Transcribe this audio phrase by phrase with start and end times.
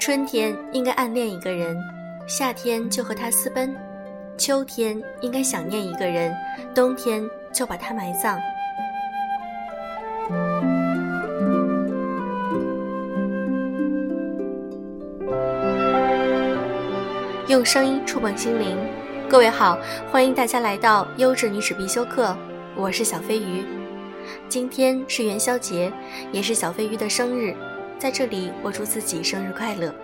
[0.00, 1.74] 春天应该暗恋一个人，
[2.28, 3.74] 夏天就和他私奔；
[4.36, 6.34] 秋天应该想念一个人，
[6.74, 8.38] 冬天就把他埋葬。
[17.46, 18.74] 用声音触碰心灵，
[19.28, 19.78] 各位好，
[20.10, 22.34] 欢迎大家来到优质女子必修课，
[22.74, 23.62] 我是小飞鱼。
[24.48, 25.92] 今天是元宵节，
[26.32, 27.54] 也是小飞鱼的生日。
[27.98, 29.94] 在这里，我祝自己生日快乐。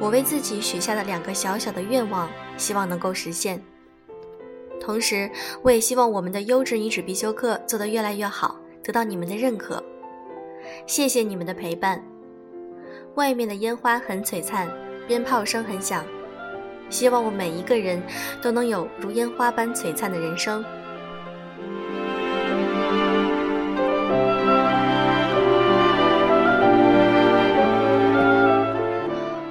[0.00, 3.62] 我为自己许下的两个小小的愿望，希望能够实现。
[4.80, 5.30] 同时，
[5.60, 9.84] 我也希望我们的优质女子必修课做得越来越好，得到你们的认可。
[10.86, 12.02] 谢谢你们的陪伴。
[13.16, 14.68] 外面的烟花很璀璨，
[15.06, 16.04] 鞭炮声很响，
[16.88, 18.02] 希望我们每一个人
[18.40, 20.64] 都能有如烟花般璀璨的人生。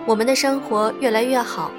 [0.05, 1.71] 我们的生活越来越好，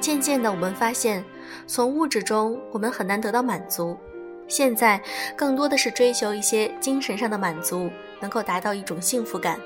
[0.00, 1.24] 渐渐的，我们发现，
[1.66, 3.98] 从物质中我们很难得到满足，
[4.46, 5.00] 现在
[5.36, 9.58] 更多的是追求一些精神上的满足，能够达到一种幸福感。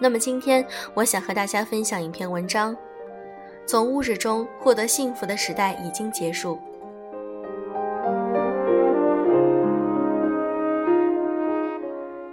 [0.00, 2.76] 那么今天，我想和大家分享一篇文章：
[3.66, 6.58] 从物质中获得幸福的时代已经结束。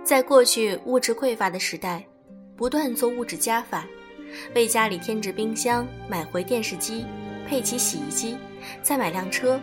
[0.04, 2.06] 在过去物质匮乏的时代，
[2.56, 3.84] 不断做物质加法。
[4.54, 7.06] 为家里添置冰箱，买回电视机，
[7.48, 8.38] 配齐洗衣机，
[8.84, 9.60] 再买辆车，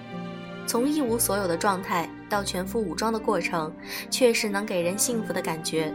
[0.67, 3.73] 从一无所有的状态到全副武装的过程，
[4.11, 5.93] 确实能给人幸福的感觉。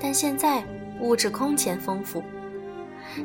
[0.00, 0.62] 但现在
[1.00, 2.22] 物质空前丰富，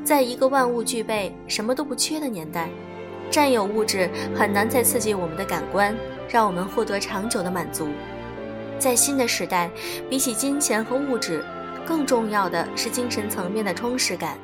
[0.03, 2.69] 在一个万物俱备、什么都不缺的年代，
[3.29, 5.95] 占有物质很难再刺激我们的感官，
[6.27, 7.87] 让我们获得长久的满足。
[8.77, 9.69] 在新的时代，
[10.09, 11.43] 比起金钱和物质，
[11.85, 14.37] 更重要的是精神层面的充实感。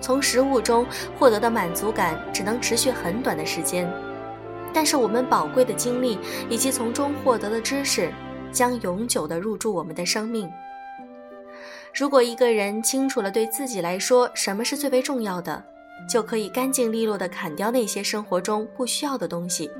[0.00, 0.86] 从食物中
[1.18, 3.90] 获得的满足感只能持续很短的时间，
[4.72, 6.18] 但是我们宝贵的经历
[6.50, 8.12] 以及从中获得的知识，
[8.52, 10.50] 将永久的入住我们的生命。
[11.94, 15.62] 如果一个人清楚了对自己来说什么是最为重要的，
[16.08, 19.70] 就可以干净利落的砍掉那些生活中不需要的东西。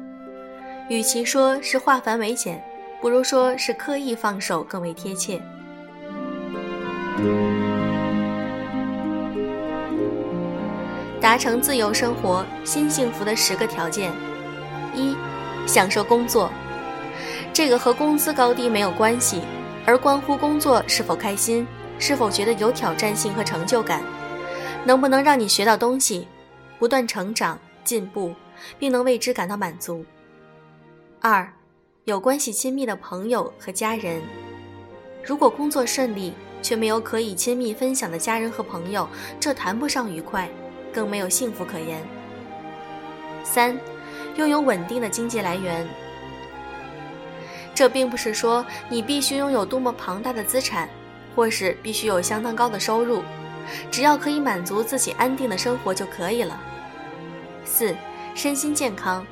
[0.88, 2.62] 与其说是化繁为简，
[3.00, 5.42] 不如说是刻意放手更为贴切。
[11.20, 14.12] 达成自由生活、新幸福的十个条件：
[14.94, 15.16] 一、
[15.66, 16.48] 享受工作。
[17.52, 19.40] 这个和工资高低没有关系，
[19.84, 21.66] 而关乎工作是否开心，
[21.98, 24.02] 是否觉得有挑战性和成就感，
[24.84, 26.26] 能不能让你学到东西，
[26.78, 28.34] 不断成长进步，
[28.78, 30.04] 并能为之感到满足。
[31.20, 31.50] 二、
[32.04, 34.22] 有关系亲密的朋友和家人。
[35.24, 39.08] 如果工作顺利，却没有可以亲密分享的家人和朋友，
[39.40, 40.48] 这谈不上愉快。
[40.94, 42.00] 更没有幸福可言。
[43.42, 43.76] 三，
[44.36, 45.84] 拥有稳定的经济来源。
[47.74, 50.88] 这并不是说你必须拥有多么庞大的资产，
[51.34, 53.22] 或是必须有相当高的收入，
[53.90, 56.60] 只要可以满足自己安定的生活就可以了。
[57.64, 57.94] 四，
[58.34, 59.26] 身心健康。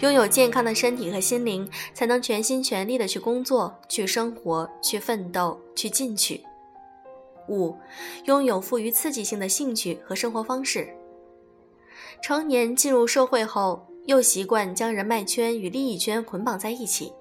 [0.00, 6.42] 拥有健康的身体和心灵，才能全心全力的去工作、去生活、去奋斗、去进取。
[7.48, 7.74] 五，
[8.24, 10.88] 拥有富于刺激性的兴趣和生活方式。
[12.20, 17.12] 成年进入社会后，又习惯将人脉圈与利益圈捆绑在一起，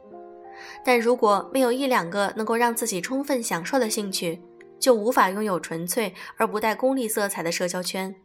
[0.84, 4.42] 但如果没有一两个能够让自己充分享受的兴趣，
[4.80, 8.16] 就无法拥有纯粹而不带功利色彩的社交圈。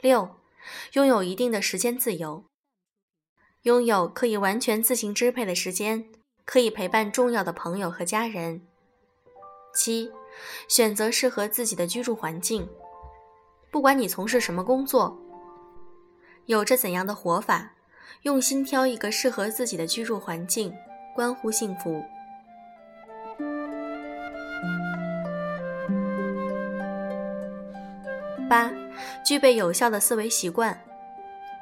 [0.00, 0.36] 六，
[0.92, 2.44] 拥有一定的时间自由，
[3.62, 6.06] 拥有可以完全自行支配的时间，
[6.44, 8.62] 可以陪伴重要的朋友和家人。
[9.74, 10.10] 七。
[10.68, 12.68] 选择适合自己的居住环境，
[13.70, 15.18] 不管你从事什么工作，
[16.44, 17.72] 有着怎样的活法，
[18.20, 20.74] 用心挑一个适合自己的居住环境，
[21.16, 22.04] 关乎幸福。
[28.48, 28.70] 八，
[29.24, 30.78] 具备有效的思维习惯，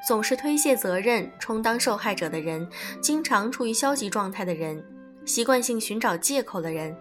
[0.06, 2.68] 总是推卸责任、充当受害者的人，
[3.00, 4.84] 经常处于消极状态的人，
[5.24, 6.94] 习惯性寻找借口的人。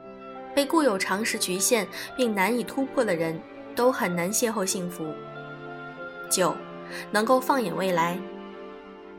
[0.55, 3.41] 被固有常识局限并难以突破的人，
[3.75, 5.11] 都很难邂逅幸福。
[6.29, 6.55] 九，
[7.09, 8.19] 能够放眼未来。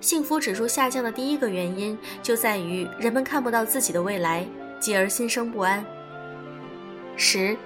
[0.01, 4.47] 幸福指数下降的第一个原因，就在于人们看不到自己的未来，
[4.79, 5.85] 继而心生不安。
[7.17, 7.57] 十，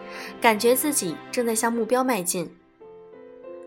[0.41, 2.49] 感觉自己正在向目标迈进。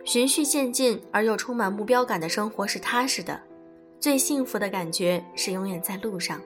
[0.04, 3.40] 循序渐进而又充满目标感的生活是踏实的，
[4.00, 6.40] 最幸福的感觉是永远在路上。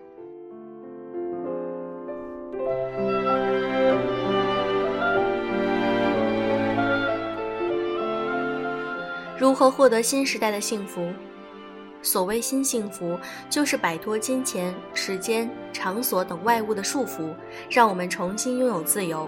[9.38, 11.08] 如何获得新时代的幸福？
[12.06, 13.18] 所谓新幸福，
[13.50, 17.34] 就是摆脱金钱、时间、场所等外物的束缚，
[17.68, 19.28] 让我们重新拥有自由。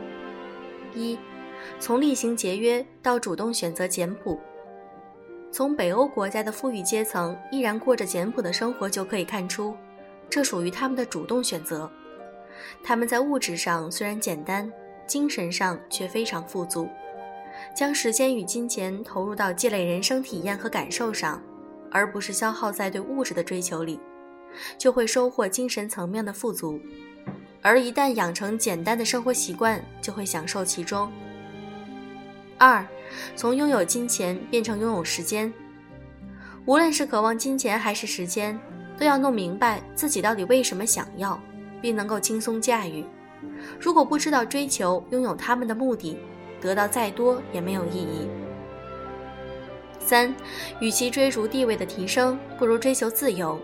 [0.94, 1.18] 一。
[1.80, 4.40] 从厉行节约到主动选择简朴，
[5.52, 9.76] 从北欧国家的富裕阶层依然过着简朴的生活就可以看出，
[10.30, 11.90] 这属于他们的主动选择。
[12.84, 14.72] 他们在物质上虽然简单，
[15.08, 16.88] 精神上却非常富足，
[17.76, 21.42] 将时间与金钱投入到积累人生体验和感受上，
[21.98, 24.00] 而不是消耗在对物质的追求里，
[24.78, 26.80] 就会收获精神层面的富足。
[27.64, 31.12] 而一旦养成简单的生活习惯，就会享受其中。
[32.60, 32.86] 二，
[33.36, 35.52] 从拥有金钱变成拥有时间。
[36.68, 38.60] 无论是渴望金钱还是时间，
[38.96, 41.42] 都要弄明白自己到底为什么想要，
[41.82, 43.04] 并能够轻松驾驭。
[43.80, 46.20] 如果不知道追求、拥有他们的目的，
[46.62, 48.30] 得到再多也没有意义。
[50.08, 50.34] 三，
[50.80, 53.60] 与其追逐地位的提升，不如追求自由。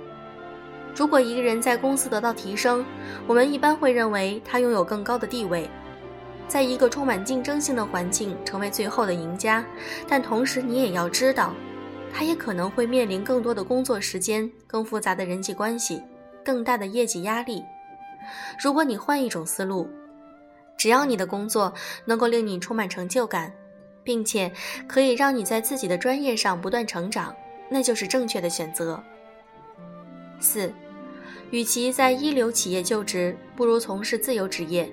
[0.94, 2.86] 如果一个人在公司得到提升，
[3.26, 5.70] 我们一般会认为他拥有更高的地位。
[6.46, 9.66] 在一个充满竞争性的环境成为最后的赢家，
[10.06, 11.54] 但同时你也要知道，
[12.14, 16.04] 他也可能会面临更多的工作时间、更复杂的人际关系、
[16.44, 17.64] 更大的业绩压力。
[18.62, 19.90] 如果你换一种思路，
[20.78, 21.74] 只要你的工作
[22.04, 23.52] 能够令你充满成就感，
[24.04, 24.52] 并且
[24.88, 27.36] 可以让你在自己的专业上不断成长，
[27.70, 29.02] 那就是正确的选择。
[30.40, 30.74] 四，
[31.52, 34.92] 与其在一流企业就职，不如从事自由职业。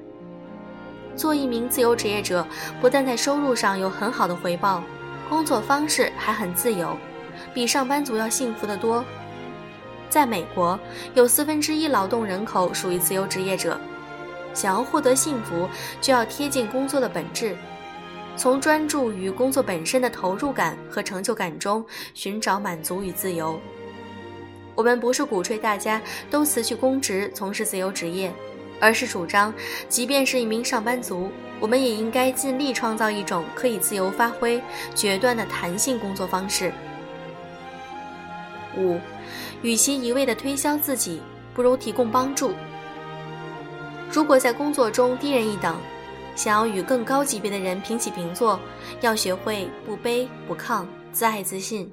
[1.16, 2.46] 做一名自由职业者，
[2.80, 4.82] 不但在收入上有很好的回报，
[5.28, 6.96] 工作方式还很自由，
[7.52, 9.04] 比上班族要幸福得多。
[10.08, 10.78] 在美国，
[11.14, 13.78] 有四分之一劳动人口属于自由职业者。
[14.52, 15.68] 想要获得幸福，
[16.00, 17.56] 就要贴近工作的本质，
[18.36, 21.84] 从专注于工作本身的投入感和成就感中
[22.14, 23.60] 寻找满足与自由。
[24.74, 26.00] 我们不是鼓吹大家
[26.30, 28.32] 都辞去公职，从事自由职业。
[28.82, 29.52] 而是主张，
[29.90, 31.30] 即便是一名上班族，
[31.60, 34.58] 我们也应该尽力创造一种可以自由发挥、
[34.94, 36.72] 决断的弹性工作方式。
[38.78, 38.98] 五，
[39.60, 41.20] 与其一味的推销自己，
[41.52, 42.54] 不如提供帮助。
[44.10, 45.76] 如果在工作中低人一等，
[46.36, 48.58] 想要与更高级别的人平起平坐，
[49.00, 51.92] 要学会不卑不亢、自爱自信。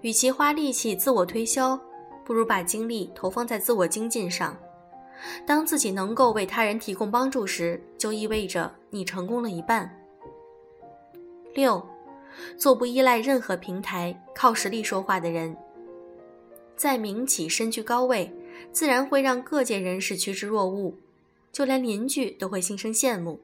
[0.00, 1.78] 与其花力气自我推销，
[2.24, 4.56] 不如把精力投放在自我精进上。
[5.44, 9.92] 当自己能够为他人提供帮助时，就意味着你成功了一半。
[11.54, 11.84] 六，
[12.56, 15.56] 做不依赖任何平台、靠实力说话的人。
[16.76, 18.32] 在民企身居高位，
[18.70, 20.94] 自然会让各界人士趋之若鹜，
[21.50, 23.40] 就连邻居都会心生羡慕。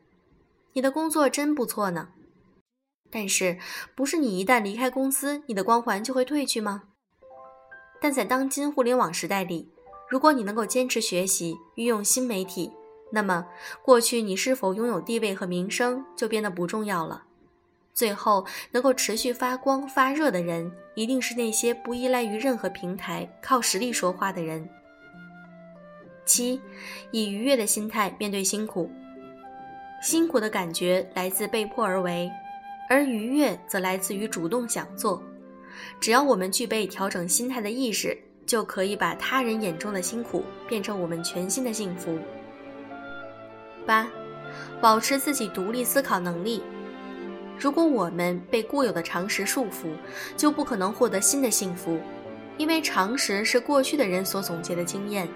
[0.75, 2.09] 你的工作真不错呢，
[3.09, 3.59] 但是
[3.95, 6.83] 不是你一旦离开公司，你的光环就会褪去吗？
[8.01, 9.71] 但在当今互联网时代里。
[10.11, 12.71] 如果你能够坚持学习，运用新媒体，
[13.11, 13.47] 那么
[13.83, 17.25] 过去你是否拥有地位和名声就变得不重要了。
[17.95, 24.69] 最后能够持续发光发热的人，一定是那些不依赖于任何平台、靠实力说话的人。
[26.27, 26.61] 七，
[27.13, 28.91] 以愉悦的心态面对辛苦。
[30.05, 32.31] 辛苦的感觉来自被迫而为，
[32.91, 35.23] 而愉悦则来自于主动想做。
[35.99, 38.17] 只要我们具备调整心态的意识。
[38.47, 42.19] 就可以把他人眼中的辛苦变成我们全新的幸福。
[43.87, 44.07] 八，
[44.83, 46.63] 保持自己独立思考能力。
[47.59, 49.97] 如果我们被固有的常识束缚，
[50.37, 51.99] 就不可能获得新的幸福，
[52.59, 55.27] 因为常识是过去的人所总结的经验。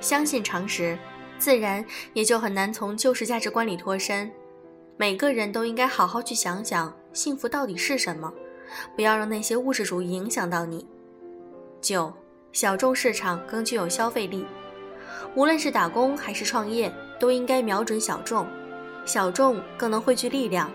[0.00, 0.98] 相信常识，
[1.42, 4.30] 自然也就很难从旧时价值观里脱身。
[4.96, 8.32] 每个人都应该好好去想想，幸福到底是什么，
[8.94, 10.86] 不要让那些物质主义影响到你。
[11.80, 12.12] 九。
[12.52, 14.46] 小众市场更具有消费力，
[15.34, 18.46] 无论是打工还是创业，都应该瞄准小众。
[19.04, 20.70] 小众更能汇聚力量，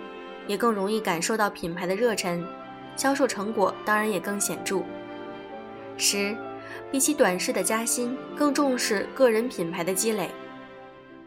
[0.47, 2.43] 也更容易感受到品牌的热忱，
[2.97, 4.81] 销售成果当然也更显著。
[5.97, 6.35] 十，
[6.91, 10.29] 比起短视的加薪，更重视个人品牌的积累。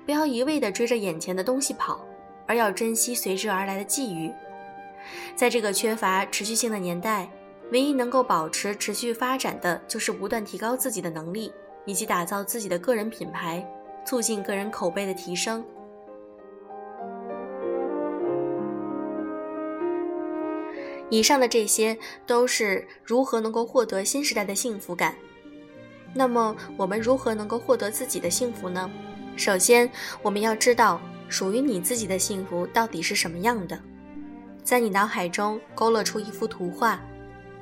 [0.04, 2.04] 不要一味的追着眼前的东西跑
[2.46, 4.32] 而要珍惜随之而来的际遇。
[5.34, 7.28] 在这个缺乏持续性的年代
[7.70, 11.52] 唯一能够保持持续发展的就是不断提高自己的能力
[11.84, 13.66] 以及打造自己的个人品牌
[14.04, 15.64] 促进个人口碑的提升。
[21.10, 25.14] 以上的这些都是如何能够获得新时代的幸福感。
[26.14, 28.90] 那么我们如何能够获得自己的幸福呢？
[29.40, 33.80] 首先，我们要知道属于你自己的幸福到底是什么样的，
[34.62, 37.00] 在你脑海中勾勒出一幅图画。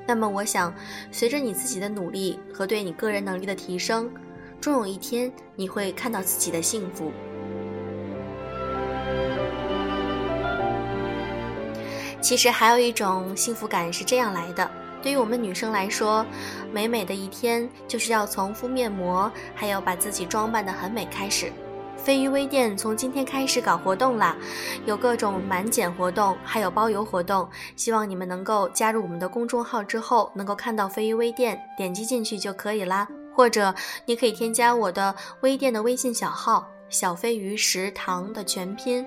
[0.05, 0.75] 那么，我想，
[1.13, 4.11] 随着你自己的努力和对你个人能力的提升，
[4.61, 7.13] 终有一天你会看到自己的幸福。
[12.21, 14.69] 其实还有一种幸福感是这样来的。
[15.01, 16.27] 对于我们女生来说，
[16.73, 21.53] 美美的一天就是要从敷面膜，还有把自己装扮的很美开始。
[22.09, 24.35] 飞鱼微店从今天开始搞活动啦，
[24.87, 27.47] 有各种满减活动，还有包邮活动。
[27.77, 33.07] 希望你们能够加入我们的公众号之后，能够看到飞鱼微店，点击进去就可以啦。
[33.37, 33.75] 或者
[34.07, 39.05] 你可以添加我的微店的微信小号“小飞鱼食堂”的全拼，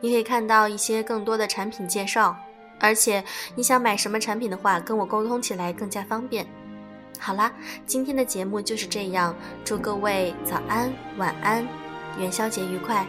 [0.00, 2.34] 你可以看到一些更多的产品介绍。
[2.80, 3.22] 而且
[3.54, 6.46] 你想买什么产品的话，跟我沟通起来更加方便。
[7.18, 7.52] 好啦，
[7.84, 9.36] 今天的节目就是这样，
[9.66, 11.68] 祝各位早安、晚安，
[12.18, 13.06] 元宵节愉快。